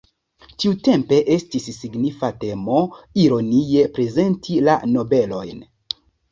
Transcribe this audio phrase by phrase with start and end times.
[0.61, 2.81] Tiutempe estis signifa temo
[3.27, 5.65] ironie prezenti la nobelojn.